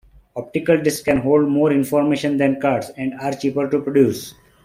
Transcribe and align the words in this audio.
Optical 0.35 0.81
Discs 0.81 1.03
can 1.03 1.17
hold 1.17 1.47
more 1.47 1.71
information 1.71 2.35
than 2.37 2.59
cards, 2.59 2.89
and 2.97 3.13
are 3.19 3.33
cheaper 3.33 3.69
to 3.69 3.79
produce. 3.81 4.33